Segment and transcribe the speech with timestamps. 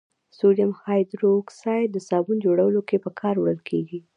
[0.37, 3.99] سودیم هایدروکساید د صابون جوړولو کې په کار وړل کیږي.